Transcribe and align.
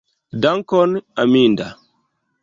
Dankon, 0.41 0.95
Aminda! 1.23 1.67